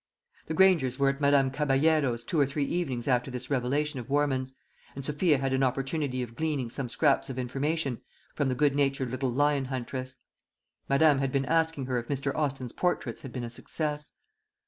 [0.47, 4.51] The Grangers were at Madame Caballero's two or three evenings after this revelation of Warman's,
[4.95, 8.01] and Sophia had an opportunity of gleaning some scraps of information
[8.33, 10.15] from the good natured little lion huntress.
[10.89, 12.33] Madame had been asking her if Mr.
[12.35, 14.13] Austin's portraits had been a success.